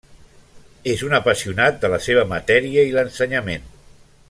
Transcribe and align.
És 0.93 1.03
un 1.07 1.13
apassionat 1.17 1.77
de 1.83 1.93
la 1.95 1.99
seva 2.07 2.25
matèria 2.33 2.87
i 2.93 2.97
l'ensenyament. 2.99 3.71